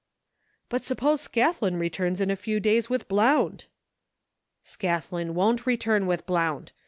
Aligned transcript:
"But 0.71 0.83
suppose 0.83 1.21
Scathlin 1.27 1.77
returns 1.79 2.19
in 2.21 2.31
a 2.31 2.35
few 2.35 2.59
days 2.59 2.89
with 2.89 3.07
Blount"" 3.07 3.67
Scathlin 4.65 5.35
won't 5.35 5.67
return 5.67 6.07
with 6.07 6.25
Blount. 6.25 6.71